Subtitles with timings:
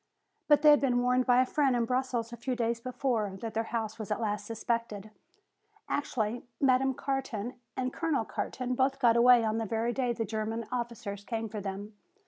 [0.47, 3.53] But they had been warned by a friend in Brussels a few days before, that
[3.53, 5.11] their house was at last suspected.
[5.87, 10.65] Actually Madame Carton and Colonel Carton both got away on the very day the German
[10.71, 11.93] officers came for them.